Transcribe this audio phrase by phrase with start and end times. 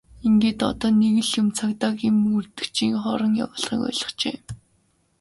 [0.27, 4.37] Ингээд одоо л нэг юм цагдаагийн мөрдөгчийн хорон явуулгыг ойлгожээ!